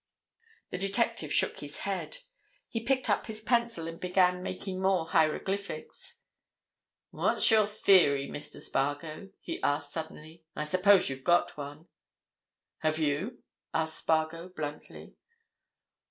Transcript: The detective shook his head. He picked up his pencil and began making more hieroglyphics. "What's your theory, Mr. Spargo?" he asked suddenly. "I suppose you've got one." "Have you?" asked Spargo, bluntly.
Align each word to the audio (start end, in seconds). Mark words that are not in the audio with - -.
The 0.71 0.79
detective 0.79 1.31
shook 1.31 1.59
his 1.59 1.77
head. 1.81 2.17
He 2.67 2.83
picked 2.83 3.07
up 3.07 3.27
his 3.27 3.43
pencil 3.43 3.87
and 3.87 3.99
began 3.99 4.41
making 4.41 4.81
more 4.81 5.07
hieroglyphics. 5.09 6.23
"What's 7.11 7.51
your 7.51 7.67
theory, 7.67 8.27
Mr. 8.27 8.59
Spargo?" 8.59 9.29
he 9.41 9.61
asked 9.61 9.91
suddenly. 9.93 10.43
"I 10.55 10.63
suppose 10.63 11.11
you've 11.11 11.23
got 11.23 11.55
one." 11.55 11.87
"Have 12.79 12.97
you?" 12.97 13.43
asked 13.75 13.99
Spargo, 13.99 14.49
bluntly. 14.49 15.13